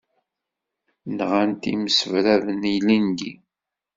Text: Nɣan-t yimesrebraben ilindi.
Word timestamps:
Nɣan-t 1.17 1.63
yimesrebraben 1.69 2.61
ilindi. 2.73 3.31